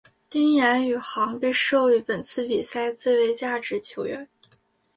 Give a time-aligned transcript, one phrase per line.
[0.31, 4.27] 丁彦雨航被授予本次比赛最有价值球员。